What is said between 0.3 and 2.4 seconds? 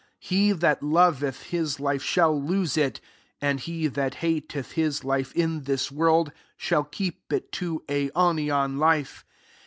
that loveth his life, shall